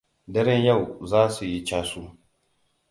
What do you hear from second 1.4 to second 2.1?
yi casu.